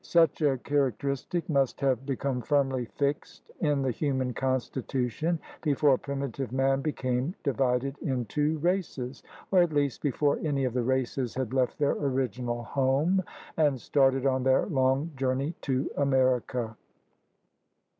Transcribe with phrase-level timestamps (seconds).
[0.03, 6.81] Such a characteristic must have become firmly fixed in the human constitution before primitive man
[6.81, 11.91] became divided into races, or at least before any of the races had left their
[11.91, 13.21] original home
[13.55, 16.75] and started on their long journey to America.